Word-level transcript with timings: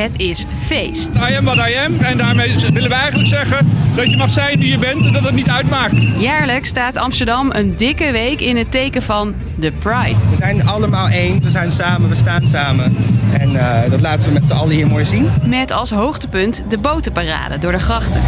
Het 0.00 0.12
is 0.16 0.44
feest. 0.58 1.10
I 1.16 1.36
am 1.36 1.44
what 1.44 1.56
I 1.68 1.76
am. 1.76 1.98
En 1.98 2.18
daarmee 2.18 2.58
willen 2.58 2.88
we 2.88 2.94
eigenlijk 2.94 3.28
zeggen 3.28 3.68
dat 3.94 4.10
je 4.10 4.16
mag 4.16 4.30
zijn 4.30 4.58
wie 4.58 4.70
je 4.70 4.78
bent 4.78 5.06
en 5.06 5.12
dat 5.12 5.24
het 5.24 5.34
niet 5.34 5.48
uitmaakt. 5.48 6.02
Jaarlijks 6.18 6.68
staat 6.68 6.96
Amsterdam 6.96 7.50
een 7.52 7.76
dikke 7.76 8.12
week 8.12 8.40
in 8.40 8.56
het 8.56 8.70
teken 8.70 9.02
van 9.02 9.34
de 9.54 9.72
Pride. 9.72 10.28
We 10.30 10.36
zijn 10.36 10.66
allemaal 10.66 11.08
één, 11.08 11.42
we 11.42 11.50
zijn 11.50 11.70
samen, 11.70 12.08
we 12.08 12.16
staan 12.16 12.46
samen. 12.46 12.96
En 13.38 13.56
eh, 13.56 13.90
dat 13.90 14.00
laten 14.00 14.28
we 14.28 14.34
met 14.34 14.46
z'n 14.46 14.52
allen 14.52 14.74
hier 14.74 14.86
mooi 14.86 15.04
zien. 15.04 15.30
Met 15.46 15.70
als 15.70 15.90
hoogtepunt 15.90 16.62
de 16.68 16.78
botenparade 16.78 17.58
door 17.58 17.72
de 17.72 17.78
grachten. 17.78 18.22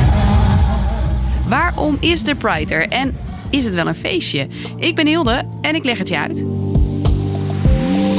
Waarom 1.49 1.97
is 2.01 2.23
de 2.23 2.35
Pride 2.35 2.75
er 2.75 2.89
en 2.89 3.17
is 3.51 3.65
het 3.65 3.75
wel 3.75 3.87
een 3.87 3.95
feestje? 3.95 4.47
Ik 4.77 4.95
ben 4.95 5.07
Hilde 5.07 5.43
en 5.61 5.75
ik 5.75 5.85
leg 5.85 5.99
het 5.99 6.09
je 6.09 6.19
uit. 6.19 6.45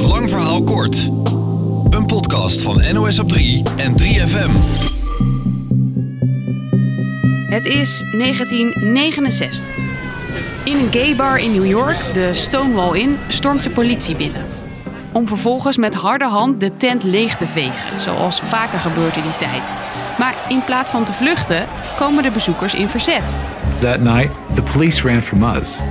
Lang 0.08 0.30
verhaal 0.30 0.64
kort. 0.64 1.10
Een 1.90 2.06
podcast 2.06 2.62
van 2.62 2.94
NOS 2.94 3.20
op 3.20 3.30
3 3.30 3.64
en 3.76 3.92
3FM. 3.92 4.52
Het 7.50 7.66
is 7.66 8.04
1969. 8.18 9.68
In 10.64 10.78
een 10.78 10.92
gay 10.92 11.16
bar 11.16 11.40
in 11.40 11.52
New 11.52 11.66
York, 11.66 12.14
de 12.14 12.34
Stonewall 12.34 13.00
Inn, 13.00 13.18
stormt 13.28 13.64
de 13.64 13.70
politie 13.70 14.16
binnen. 14.16 14.46
Om 15.12 15.28
vervolgens 15.28 15.78
met 15.78 15.94
harde 15.94 16.28
hand 16.28 16.60
de 16.60 16.78
tent 16.78 17.04
leeg 17.04 17.38
te 17.38 17.48
vegen, 17.48 18.00
zoals 18.00 18.40
vaker 18.40 18.80
gebeurt 18.80 19.16
in 19.16 19.24
die 19.24 19.38
tijd. 19.38 19.64
Maar 20.18 20.36
in 20.50 20.64
plaats 20.64 20.92
van 20.92 21.06
te 21.06 21.14
vluchten, 21.14 21.68
komen 21.98 22.24
de 22.24 22.32
bezoekers 22.32 22.74
in 22.74 22.88
verzet. 22.88 23.24
That 23.80 24.00
night, 24.00 24.32
the 24.54 24.64
police 24.64 25.08
ran 25.08 25.22
from 25.22 25.44
us. 25.44 25.82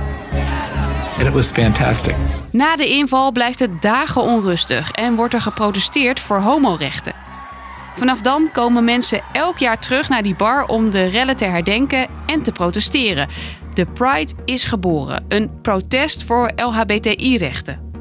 And 1.17 1.27
it 1.27 1.33
was 1.33 1.51
fantastic. 1.51 2.15
Na 2.53 2.75
de 2.75 2.87
inval 2.87 3.31
blijft 3.31 3.59
het 3.59 3.81
dagen 3.81 4.21
onrustig 4.21 4.91
en 4.91 5.15
wordt 5.15 5.33
er 5.33 5.41
geprotesteerd 5.41 6.19
voor 6.19 6.37
homorechten. 6.37 7.13
Vanaf 7.95 8.21
dan 8.21 8.49
komen 8.51 8.83
mensen 8.83 9.21
elk 9.31 9.57
jaar 9.57 9.79
terug 9.79 10.09
naar 10.09 10.23
die 10.23 10.35
bar 10.35 10.65
om 10.65 10.89
de 10.89 11.05
rellen 11.05 11.35
te 11.35 11.45
herdenken 11.45 12.07
en 12.25 12.41
te 12.41 12.51
protesteren. 12.51 13.27
De 13.73 13.85
Pride 13.85 14.33
is 14.45 14.63
geboren, 14.63 15.25
een 15.27 15.61
protest 15.61 16.23
voor 16.23 16.51
LHBTI-rechten. 16.55 17.92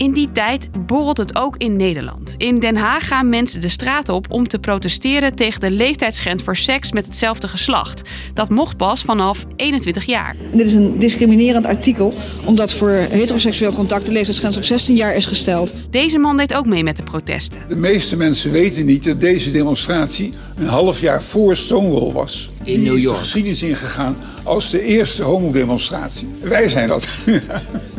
In 0.00 0.12
die 0.12 0.32
tijd 0.32 0.68
borrelt 0.86 1.16
het 1.16 1.36
ook 1.36 1.56
in 1.56 1.76
Nederland. 1.76 2.34
In 2.36 2.58
Den 2.58 2.76
Haag 2.76 3.08
gaan 3.08 3.28
mensen 3.28 3.60
de 3.60 3.68
straat 3.68 4.08
op 4.08 4.26
om 4.30 4.48
te 4.48 4.58
protesteren 4.58 5.34
tegen 5.34 5.60
de 5.60 5.70
leeftijdsgrens 5.70 6.42
voor 6.42 6.56
seks 6.56 6.92
met 6.92 7.06
hetzelfde 7.06 7.48
geslacht. 7.48 8.02
Dat 8.34 8.48
mocht 8.48 8.76
pas 8.76 9.02
vanaf 9.02 9.46
21 9.56 10.04
jaar. 10.04 10.36
Dit 10.52 10.66
is 10.66 10.72
een 10.72 10.98
discriminerend 10.98 11.64
artikel, 11.64 12.14
omdat 12.44 12.72
voor 12.72 12.90
heteroseksueel 12.90 13.72
contact 13.72 14.06
de 14.06 14.12
leeftijdsgrens 14.12 14.56
op 14.56 14.62
16 14.62 14.96
jaar 14.96 15.14
is 15.16 15.26
gesteld. 15.26 15.74
Deze 15.90 16.18
man 16.18 16.36
deed 16.36 16.54
ook 16.54 16.66
mee 16.66 16.84
met 16.84 16.96
de 16.96 17.02
protesten. 17.02 17.60
De 17.68 17.76
meeste 17.76 18.16
mensen 18.16 18.52
weten 18.52 18.86
niet 18.86 19.04
dat 19.04 19.20
deze 19.20 19.50
demonstratie 19.50 20.32
een 20.56 20.66
half 20.66 21.00
jaar 21.00 21.22
voor 21.22 21.56
Stonewall 21.56 22.12
was. 22.12 22.50
In 22.64 22.82
New 22.82 22.98
York. 22.98 22.98
is 22.98 23.04
de 23.04 23.14
geschiedenis 23.14 23.62
ingegaan 23.62 24.16
als 24.42 24.70
de 24.70 24.82
eerste 24.82 25.22
homodemonstratie. 25.22 26.28
Wij 26.40 26.68
zijn 26.68 26.88
dat. 26.88 27.08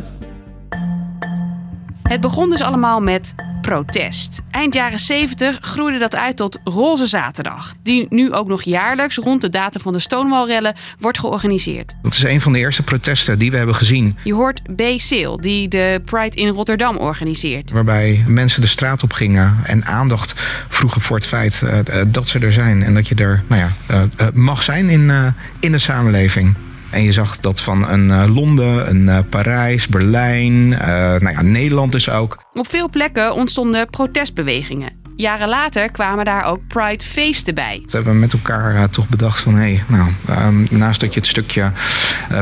Het 2.12 2.20
begon 2.20 2.50
dus 2.50 2.60
allemaal 2.60 3.00
met 3.00 3.34
protest. 3.60 4.42
Eind 4.50 4.74
jaren 4.74 4.98
70 4.98 5.58
groeide 5.60 5.98
dat 5.98 6.16
uit 6.16 6.36
tot 6.36 6.58
Roze 6.64 7.06
Zaterdag, 7.06 7.74
die 7.82 8.06
nu 8.08 8.32
ook 8.32 8.48
nog 8.48 8.62
jaarlijks 8.62 9.16
rond 9.16 9.40
de 9.40 9.48
datum 9.48 9.80
van 9.80 9.92
de 9.92 9.98
Stonewall-rellen 9.98 10.74
wordt 10.98 11.18
georganiseerd. 11.18 11.94
Dat 12.02 12.12
is 12.12 12.22
een 12.22 12.40
van 12.40 12.52
de 12.52 12.58
eerste 12.58 12.82
protesten 12.82 13.38
die 13.38 13.50
we 13.50 13.56
hebben 13.56 13.74
gezien. 13.74 14.16
Je 14.24 14.34
hoort 14.34 14.62
B. 14.76 14.82
Seel, 14.96 15.40
die 15.40 15.68
de 15.68 16.02
Pride 16.04 16.36
in 16.36 16.48
Rotterdam 16.48 16.96
organiseert. 16.96 17.70
Waarbij 17.70 18.24
mensen 18.26 18.60
de 18.60 18.66
straat 18.66 19.02
op 19.02 19.12
gingen 19.12 19.58
en 19.64 19.84
aandacht 19.84 20.34
vroegen 20.68 21.00
voor 21.00 21.16
het 21.16 21.26
feit 21.26 21.62
uh, 21.64 22.02
dat 22.06 22.28
ze 22.28 22.38
er 22.38 22.52
zijn 22.52 22.82
en 22.82 22.94
dat 22.94 23.08
je 23.08 23.14
er 23.14 23.42
nou 23.46 23.60
ja, 23.60 23.72
uh, 24.20 24.26
mag 24.32 24.62
zijn 24.62 24.88
in, 24.90 25.34
in 25.60 25.72
de 25.72 25.78
samenleving. 25.78 26.54
En 26.92 27.02
je 27.02 27.12
zag 27.12 27.40
dat 27.40 27.62
van 27.62 27.88
een 27.88 28.08
uh, 28.08 28.34
Londen, 28.34 28.88
een 28.90 29.02
uh, 29.02 29.18
Parijs, 29.28 29.86
Berlijn, 29.86 30.70
uh, 30.70 30.78
nou 30.88 31.30
ja, 31.30 31.42
Nederland 31.42 31.92
dus 31.92 32.10
ook. 32.10 32.44
Op 32.52 32.68
veel 32.68 32.88
plekken 32.88 33.34
ontstonden 33.34 33.90
protestbewegingen. 33.90 35.00
Jaren 35.16 35.48
later 35.48 35.90
kwamen 35.90 36.24
daar 36.24 36.44
ook 36.44 36.60
Pride-feesten 36.68 37.54
bij. 37.54 37.82
We 37.86 37.90
hebben 37.92 38.18
met 38.18 38.32
elkaar 38.32 38.90
toch 38.90 39.08
bedacht 39.08 39.40
van... 39.40 39.54
hé, 39.54 39.60
hey, 39.60 39.84
nou, 39.86 40.10
um, 40.46 40.66
naast 40.70 41.00
dat 41.00 41.14
je 41.14 41.20
het 41.20 41.28
stukje 41.28 41.70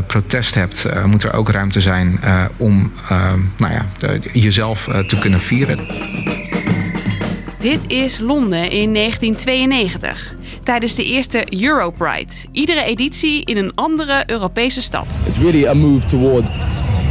protest 0.07 0.55
hebt... 0.55 1.05
moet 1.05 1.23
er 1.23 1.33
ook 1.33 1.51
ruimte 1.51 1.81
zijn 1.81 2.21
om 2.57 2.93
nou 3.57 3.73
ja, 3.73 3.87
jezelf 4.33 4.89
te 5.07 5.19
kunnen 5.19 5.41
vieren. 5.41 5.79
Dit 7.61 7.91
is 7.91 8.19
Londen 8.19 8.71
in 8.71 8.95
1992 8.95 10.35
tijdens 10.63 10.95
de 10.95 11.05
eerste 11.05 11.63
Europride. 11.63 12.33
Iedere 12.53 12.83
editie 12.83 13.45
in 13.45 13.57
een 13.57 13.75
andere 13.75 14.23
Europese 14.27 14.83
stad. 14.83 15.21
It's 15.27 15.39
really 15.39 15.67
a 15.67 15.75
move 15.75 16.07
towards 16.07 16.51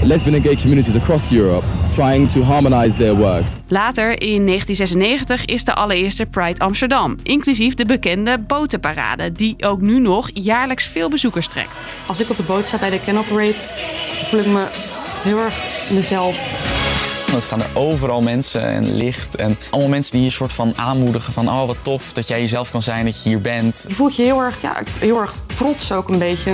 lesbian 0.03 0.35
and 0.35 0.43
gay 0.43 0.55
communities 0.55 0.95
across 0.95 1.31
Europe 1.31 1.65
trying 1.91 2.31
to 2.31 2.41
harmonize 2.41 2.97
their 2.97 3.15
work. 3.15 3.43
Later 3.67 4.21
in 4.21 4.45
1996 4.45 5.45
is 5.45 5.63
de 5.63 5.75
allereerste 5.75 6.25
Pride 6.25 6.59
Amsterdam, 6.59 7.15
inclusief 7.23 7.73
de 7.73 7.85
bekende 7.85 8.39
botenparade 8.39 9.31
die 9.31 9.55
ook 9.59 9.81
nu 9.81 9.99
nog 9.99 10.29
jaarlijks 10.33 10.85
veel 10.85 11.09
bezoekers 11.09 11.47
trekt. 11.47 11.71
Als 12.05 12.19
ik 12.19 12.29
op 12.29 12.37
de 12.37 12.43
boot 12.43 12.67
sta 12.67 12.77
bij 12.77 12.89
de 12.89 13.01
Can 13.05 13.17
Operate, 13.17 13.59
voel 14.23 14.39
ik 14.39 14.45
me 14.45 14.67
heel 15.23 15.37
erg 15.37 15.89
mezelf. 15.91 16.78
Dan 17.31 17.41
staan 17.41 17.61
er 17.61 17.69
overal 17.73 18.21
mensen 18.21 18.63
en 18.63 18.95
licht 18.95 19.35
en 19.35 19.57
allemaal 19.69 19.89
mensen 19.89 20.13
die 20.13 20.23
je 20.23 20.29
soort 20.29 20.53
van 20.53 20.73
aanmoedigen 20.75 21.33
van 21.33 21.47
oh 21.47 21.65
wat 21.65 21.77
tof 21.81 22.13
dat 22.13 22.27
jij 22.27 22.39
jezelf 22.39 22.71
kan 22.71 22.81
zijn, 22.81 23.05
dat 23.05 23.23
je 23.23 23.29
hier 23.29 23.41
bent. 23.41 23.85
Je 23.87 23.95
voelt 23.95 24.15
je 24.15 24.23
heel 24.23 24.41
erg, 24.41 24.61
ja, 24.61 24.81
heel 24.99 25.21
erg 25.21 25.33
trots 25.55 25.91
ook 25.91 26.09
een 26.09 26.19
beetje. 26.19 26.53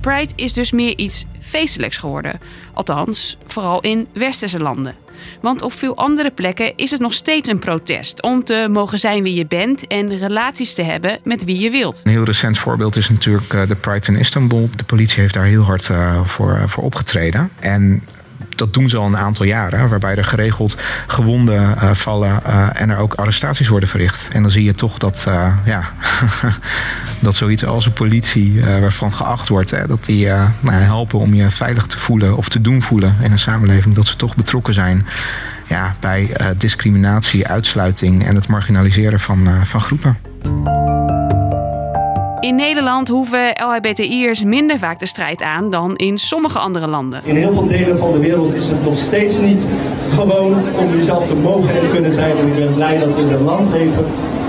Pride 0.00 0.32
is 0.36 0.52
dus 0.52 0.72
meer 0.72 0.98
iets 0.98 1.24
feestelijks 1.40 1.96
geworden. 1.96 2.40
Althans, 2.74 3.38
vooral 3.46 3.80
in 3.80 4.08
westerse 4.12 4.58
landen. 4.58 4.94
Want 5.40 5.62
op 5.62 5.72
veel 5.72 5.96
andere 5.96 6.30
plekken 6.30 6.76
is 6.76 6.90
het 6.90 7.00
nog 7.00 7.12
steeds 7.12 7.48
een 7.48 7.58
protest 7.58 8.22
om 8.22 8.44
te 8.44 8.66
mogen 8.70 8.98
zijn 8.98 9.22
wie 9.22 9.34
je 9.34 9.46
bent 9.46 9.86
en 9.86 10.16
relaties 10.16 10.74
te 10.74 10.82
hebben 10.82 11.18
met 11.24 11.44
wie 11.44 11.58
je 11.58 11.70
wilt. 11.70 12.00
Een 12.04 12.10
heel 12.10 12.24
recent 12.24 12.58
voorbeeld 12.58 12.96
is 12.96 13.08
natuurlijk 13.08 13.68
de 13.68 13.76
Pride 13.80 14.06
in 14.06 14.16
Istanbul. 14.16 14.70
De 14.76 14.84
politie 14.84 15.20
heeft 15.20 15.34
daar 15.34 15.44
heel 15.44 15.62
hard 15.62 15.90
voor, 16.24 16.62
voor 16.66 16.84
opgetreden. 16.84 17.50
En 17.58 18.02
dat 18.58 18.74
doen 18.74 18.88
ze 18.88 18.96
al 18.96 19.06
een 19.06 19.16
aantal 19.16 19.46
jaren, 19.46 19.88
waarbij 19.88 20.14
er 20.14 20.24
geregeld 20.24 20.76
gewonden 21.06 21.74
uh, 21.82 21.90
vallen 21.94 22.40
uh, 22.46 22.68
en 22.72 22.90
er 22.90 22.96
ook 22.96 23.14
arrestaties 23.14 23.68
worden 23.68 23.88
verricht. 23.88 24.28
En 24.32 24.42
dan 24.42 24.50
zie 24.50 24.64
je 24.64 24.74
toch 24.74 24.98
dat, 24.98 25.24
uh, 25.28 25.54
ja, 25.64 25.82
dat 27.20 27.34
zoiets 27.34 27.64
als 27.64 27.86
een 27.86 27.92
politie, 27.92 28.64
waarvan 28.64 29.12
geacht 29.12 29.48
wordt, 29.48 29.70
hè, 29.70 29.86
dat 29.86 30.04
die 30.04 30.26
nou, 30.60 30.82
helpen 30.82 31.18
om 31.18 31.34
je 31.34 31.50
veilig 31.50 31.86
te 31.86 31.98
voelen 31.98 32.36
of 32.36 32.48
te 32.48 32.60
doen 32.60 32.82
voelen 32.82 33.16
in 33.20 33.32
een 33.32 33.38
samenleving, 33.38 33.94
dat 33.94 34.06
ze 34.06 34.16
toch 34.16 34.36
betrokken 34.36 34.74
zijn 34.74 35.06
ja, 35.66 35.96
bij 36.00 36.30
discriminatie, 36.56 37.46
uitsluiting 37.46 38.26
en 38.26 38.34
het 38.34 38.48
marginaliseren 38.48 39.20
van, 39.20 39.48
van 39.64 39.80
groepen. 39.80 40.97
In 42.40 42.54
Nederland 42.54 43.08
hoeven 43.08 43.52
LHBTI'ers 43.54 44.44
minder 44.44 44.78
vaak 44.78 44.98
de 44.98 45.06
strijd 45.06 45.42
aan 45.42 45.70
dan 45.70 45.96
in 45.96 46.18
sommige 46.18 46.58
andere 46.58 46.86
landen. 46.86 47.20
In 47.24 47.36
heel 47.36 47.52
veel 47.52 47.66
delen 47.66 47.98
van 47.98 48.12
de 48.12 48.18
wereld 48.18 48.54
is 48.54 48.68
het 48.68 48.84
nog 48.84 48.98
steeds 48.98 49.40
niet 49.40 49.64
gewoon 50.10 50.54
om 50.78 50.96
jezelf 50.96 51.26
te 51.26 51.34
mogen 51.34 51.74
en 51.74 51.80
te 51.80 51.86
kunnen 51.86 52.12
zijn. 52.12 52.36
En 52.36 52.46
ik 52.46 52.54
ben 52.54 52.72
blij 52.72 52.98
dat 52.98 53.14
we 53.14 53.20
in 53.20 53.28
een 53.28 53.42
land 53.42 53.72
leven 53.72 54.04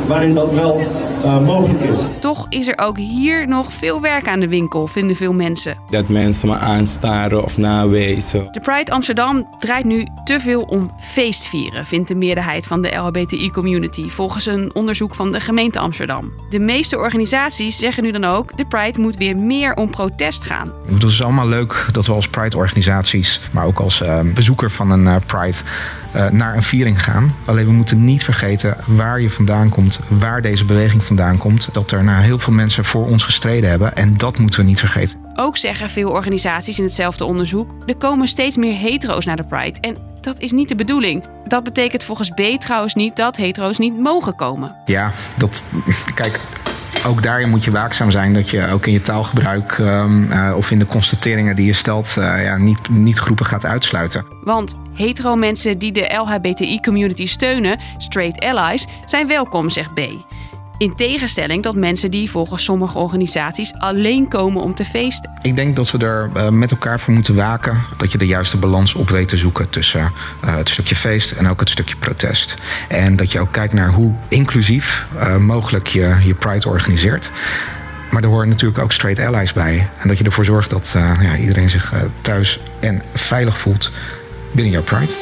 waarin 0.07 0.33
dat 0.33 0.53
wel 0.53 0.81
uh, 1.23 1.45
mogelijk 1.45 1.81
is. 1.81 1.99
Toch 2.19 2.45
is 2.49 2.67
er 2.67 2.77
ook 2.77 2.97
hier 2.97 3.47
nog 3.47 3.73
veel 3.73 4.01
werk 4.01 4.27
aan 4.27 4.39
de 4.39 4.47
winkel, 4.47 4.87
vinden 4.87 5.15
veel 5.15 5.33
mensen. 5.33 5.77
Dat 5.89 6.07
mensen 6.07 6.47
me 6.47 6.57
aanstaren 6.57 7.43
of 7.43 7.57
nawijzen. 7.57 8.47
De 8.51 8.59
Pride 8.59 8.91
Amsterdam 8.91 9.47
draait 9.59 9.85
nu 9.85 10.07
te 10.23 10.39
veel 10.39 10.61
om 10.61 10.91
feestvieren, 10.97 11.85
vindt 11.85 12.07
de 12.07 12.15
meerderheid 12.15 12.67
van 12.67 12.81
de 12.81 12.95
LHBTI-community, 12.95 14.09
volgens 14.09 14.45
een 14.45 14.75
onderzoek 14.75 15.15
van 15.15 15.31
de 15.31 15.39
gemeente 15.39 15.79
Amsterdam. 15.79 16.31
De 16.49 16.59
meeste 16.59 16.97
organisaties 16.97 17.79
zeggen 17.79 18.03
nu 18.03 18.11
dan 18.11 18.25
ook, 18.25 18.57
de 18.57 18.65
Pride 18.65 18.99
moet 18.99 19.17
weer 19.17 19.35
meer 19.35 19.73
om 19.73 19.89
protest 19.89 20.43
gaan. 20.43 20.71
Het 20.93 21.03
is 21.03 21.23
allemaal 21.23 21.47
leuk 21.47 21.85
dat 21.91 22.05
we 22.05 22.11
als 22.11 22.27
Pride-organisaties, 22.27 23.41
maar 23.51 23.65
ook 23.65 23.79
als 23.79 24.01
uh, 24.01 24.19
bezoeker 24.33 24.71
van 24.71 24.91
een 24.91 25.03
uh, 25.05 25.15
Pride, 25.25 25.57
naar 26.31 26.55
een 26.55 26.63
viering 26.63 27.03
gaan. 27.03 27.35
Alleen 27.45 27.65
we 27.65 27.71
moeten 27.71 28.05
niet 28.05 28.23
vergeten 28.23 28.77
waar 28.85 29.21
je 29.21 29.29
vandaan 29.29 29.69
komt, 29.69 29.99
waar 30.07 30.41
deze 30.41 30.65
beweging 30.65 31.03
vandaan 31.03 31.37
komt. 31.37 31.69
Dat 31.71 31.91
er 31.91 32.03
nou, 32.03 32.23
heel 32.23 32.39
veel 32.39 32.53
mensen 32.53 32.85
voor 32.85 33.07
ons 33.07 33.23
gestreden 33.23 33.69
hebben 33.69 33.95
en 33.95 34.17
dat 34.17 34.37
moeten 34.37 34.59
we 34.59 34.65
niet 34.65 34.79
vergeten. 34.79 35.19
Ook 35.35 35.57
zeggen 35.57 35.89
veel 35.89 36.09
organisaties 36.09 36.77
in 36.77 36.83
hetzelfde 36.83 37.25
onderzoek, 37.25 37.71
er 37.85 37.97
komen 37.97 38.27
steeds 38.27 38.57
meer 38.57 38.77
hetero's 38.77 39.25
naar 39.25 39.35
de 39.35 39.43
Pride. 39.43 39.79
En 39.79 39.95
dat 40.21 40.39
is 40.39 40.51
niet 40.51 40.69
de 40.69 40.75
bedoeling. 40.75 41.23
Dat 41.47 41.63
betekent 41.63 42.03
volgens 42.03 42.29
B 42.29 42.41
trouwens 42.59 42.95
niet 42.95 43.15
dat 43.15 43.35
hetero's 43.35 43.77
niet 43.77 43.99
mogen 43.99 44.35
komen. 44.35 44.75
Ja, 44.85 45.11
dat. 45.37 45.63
Kijk, 46.15 46.39
ook 47.05 47.23
daarin 47.23 47.49
moet 47.49 47.63
je 47.63 47.71
waakzaam 47.71 48.11
zijn 48.11 48.33
dat 48.33 48.49
je 48.49 48.67
ook 48.67 48.85
in 48.85 48.93
je 48.93 49.01
taalgebruik 49.01 49.77
um, 49.77 50.23
uh, 50.23 50.53
of 50.55 50.71
in 50.71 50.79
de 50.79 50.85
constateringen 50.85 51.55
die 51.55 51.65
je 51.65 51.73
stelt, 51.73 52.15
uh, 52.19 52.43
ja, 52.43 52.57
niet, 52.57 52.89
niet 52.89 53.17
groepen 53.19 53.45
gaat 53.45 53.65
uitsluiten. 53.65 54.25
Want 54.43 54.75
hetero 54.93 55.35
mensen 55.35 55.77
die 55.77 55.91
de 55.91 56.13
LHBTI-community 56.13 57.27
steunen, 57.27 57.79
straight 57.97 58.45
allies, 58.45 58.87
zijn 59.05 59.27
welkom, 59.27 59.69
zegt 59.69 59.93
B. 59.93 59.99
In 60.79 60.95
tegenstelling 60.95 61.63
tot 61.63 61.75
mensen 61.75 62.11
die 62.11 62.29
volgens 62.29 62.63
sommige 62.63 62.97
organisaties 62.97 63.73
alleen 63.73 64.27
komen 64.27 64.61
om 64.61 64.75
te 64.75 64.85
feesten. 64.85 65.31
Ik 65.41 65.55
denk 65.55 65.75
dat 65.75 65.91
we 65.91 65.97
er 65.97 66.29
uh, 66.35 66.49
met 66.49 66.71
elkaar 66.71 66.99
voor 66.99 67.13
moeten 67.13 67.35
waken 67.35 67.81
dat 67.97 68.11
je 68.11 68.17
de 68.17 68.27
juiste 68.27 68.57
balans 68.57 68.93
op 68.93 69.09
weet 69.09 69.27
te 69.27 69.37
zoeken 69.37 69.69
tussen 69.69 70.11
uh, 70.45 70.55
het 70.55 70.69
stukje 70.69 70.95
feest 70.95 71.31
en 71.31 71.47
ook 71.47 71.59
het 71.59 71.69
stukje 71.69 71.95
protest. 71.95 72.55
En 72.87 73.15
dat 73.15 73.31
je 73.31 73.39
ook 73.39 73.51
kijkt 73.51 73.73
naar 73.73 73.91
hoe 73.93 74.13
inclusief 74.27 75.05
uh, 75.15 75.37
mogelijk 75.37 75.87
je 75.87 76.15
je 76.23 76.33
Pride 76.33 76.69
organiseert. 76.69 77.31
Maar 78.11 78.23
er 78.23 78.29
horen 78.29 78.49
natuurlijk 78.49 78.79
ook 78.79 78.91
straight 78.91 79.25
allies 79.25 79.53
bij. 79.53 79.87
En 79.97 80.07
dat 80.07 80.17
je 80.17 80.23
ervoor 80.23 80.45
zorgt 80.45 80.69
dat 80.69 80.91
ja, 80.95 81.37
iedereen 81.37 81.69
zich 81.69 81.93
thuis 82.21 82.59
en 82.79 83.01
veilig 83.13 83.57
voelt 83.57 83.91
binnen 84.51 84.71
jouw 84.71 84.83
Pride. 84.83 85.13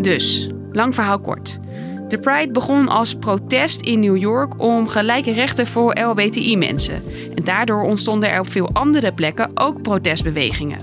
Dus, 0.00 0.48
lang 0.72 0.94
verhaal 0.94 1.18
kort. 1.20 1.60
De 2.10 2.18
Pride 2.18 2.52
begon 2.52 2.88
als 2.88 3.14
protest 3.14 3.80
in 3.80 4.00
New 4.00 4.16
York 4.16 4.62
om 4.62 4.88
gelijke 4.88 5.32
rechten 5.32 5.66
voor 5.66 6.00
LBTI-mensen. 6.00 7.02
En 7.34 7.44
daardoor 7.44 7.82
ontstonden 7.82 8.30
er 8.30 8.40
op 8.40 8.50
veel 8.50 8.70
andere 8.72 9.12
plekken 9.12 9.50
ook 9.54 9.82
protestbewegingen. 9.82 10.78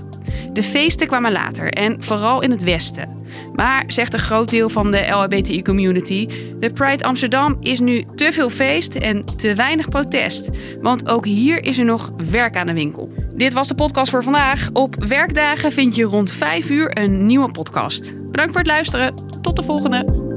De 0.52 0.62
feesten 0.62 1.06
kwamen 1.06 1.32
later 1.32 1.72
en 1.72 2.02
vooral 2.02 2.42
in 2.42 2.50
het 2.50 2.62
Westen. 2.62 3.16
Maar, 3.54 3.84
zegt 3.86 4.12
een 4.12 4.18
groot 4.18 4.50
deel 4.50 4.68
van 4.68 4.90
de 4.90 5.06
LHBTI-community, 5.08 6.28
de 6.58 6.70
Pride 6.70 7.04
Amsterdam 7.04 7.56
is 7.60 7.80
nu 7.80 8.04
te 8.14 8.32
veel 8.32 8.50
feest 8.50 8.94
en 8.94 9.24
te 9.36 9.54
weinig 9.54 9.88
protest. 9.88 10.50
Want 10.80 11.08
ook 11.08 11.24
hier 11.24 11.64
is 11.64 11.78
er 11.78 11.84
nog 11.84 12.10
werk 12.30 12.56
aan 12.56 12.66
de 12.66 12.74
winkel. 12.74 13.12
Dit 13.34 13.52
was 13.52 13.68
de 13.68 13.74
podcast 13.74 14.10
voor 14.10 14.22
vandaag. 14.22 14.70
Op 14.72 15.04
werkdagen 15.04 15.72
vind 15.72 15.94
je 15.94 16.04
rond 16.04 16.32
5 16.32 16.70
uur 16.70 16.98
een 16.98 17.26
nieuwe 17.26 17.50
podcast. 17.50 18.14
Bedankt 18.26 18.52
voor 18.52 18.60
het 18.60 18.70
luisteren. 18.70 19.14
Tot 19.40 19.56
de 19.56 19.62
volgende. 19.62 20.27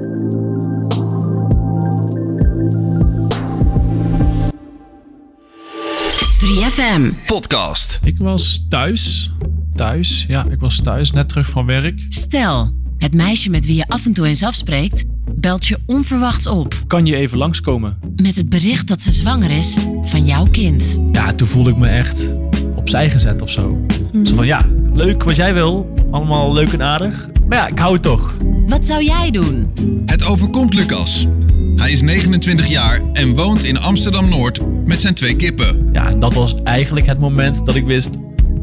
3FM 6.46 7.26
podcast. 7.26 8.00
Ik 8.04 8.18
was 8.18 8.66
thuis. 8.70 9.32
Thuis, 9.76 10.26
ja, 10.28 10.46
ik 10.50 10.60
was 10.60 10.82
thuis, 10.82 11.12
net 11.12 11.30
terug 11.30 11.50
van 11.50 11.66
werk. 11.66 12.06
Stel, 12.10 12.72
het 12.98 13.14
meisje 13.14 13.50
met 13.50 13.66
wie 13.66 13.76
je 13.76 13.88
af 13.88 14.06
en 14.06 14.14
toe 14.14 14.26
eens 14.26 14.44
afspreekt, 14.44 15.04
belt 15.36 15.66
je 15.66 15.80
onverwachts 15.86 16.48
op. 16.48 16.84
Kan 16.88 17.06
je 17.06 17.16
even 17.16 17.38
langskomen? 17.38 17.98
Met 18.16 18.36
het 18.36 18.50
bericht 18.50 18.88
dat 18.88 19.02
ze 19.02 19.12
zwanger 19.12 19.52
is 19.52 19.78
van 20.04 20.26
jouw 20.26 20.46
kind. 20.52 20.98
Ja, 21.12 21.32
toen 21.32 21.48
voelde 21.48 21.70
ik 21.70 21.78
me 21.78 21.88
echt 21.88 22.36
opzij 22.76 23.10
gezet 23.10 23.42
of 23.42 23.50
zo. 23.50 23.86
Mm. 24.12 24.26
Zo 24.26 24.36
van, 24.36 24.46
ja, 24.46 24.68
leuk 24.94 25.24
wat 25.24 25.36
jij 25.36 25.54
wil. 25.54 25.94
Allemaal 26.12 26.54
leuk 26.54 26.74
en 26.74 26.82
aardig. 26.82 27.30
Maar 27.48 27.58
ja, 27.58 27.68
ik 27.68 27.80
hou 27.80 27.94
het 27.94 28.02
toch. 28.02 28.36
Wat 28.68 28.86
zou 28.86 29.04
jij 29.04 29.32
doen? 29.32 29.72
Het 30.06 30.24
overkomt 30.24 30.74
Lucas. 30.74 31.28
Hij 31.76 31.92
is 31.92 32.02
29 32.02 32.68
jaar 32.68 33.02
en 33.14 33.36
woont 33.36 33.64
in 33.64 33.80
Amsterdam-Noord 33.80 34.60
met 34.92 35.02
zijn 35.02 35.14
twee 35.14 35.36
kippen. 35.36 35.90
Ja, 35.94 36.08
en 36.08 36.20
dat 36.20 36.34
was 36.34 36.56
eigenlijk 36.64 37.06
het 37.06 37.20
moment 37.20 37.66
dat 37.66 37.76
ik 37.76 37.86
wist... 37.86 38.10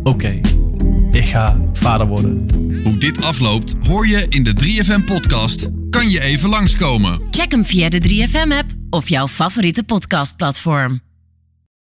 Oké, 0.03 0.41
ik 1.13 1.25
ga 1.25 1.61
vader 1.73 2.07
worden. 2.07 2.47
Hoe 2.85 2.99
dit 2.99 3.23
afloopt 3.23 3.75
hoor 3.87 4.07
je 4.07 4.27
in 4.29 4.45
de 4.45 4.53
3FM-podcast 4.65 5.67
Kan 5.91 6.11
je 6.11 6.21
even 6.21 6.49
langskomen? 6.49 7.21
Check 7.31 7.51
hem 7.51 7.65
via 7.65 7.89
de 7.89 8.01
3FM-app 8.01 8.67
of 8.91 9.09
jouw 9.09 9.29
favoriete 9.29 9.85
podcastplatform. 9.85 11.01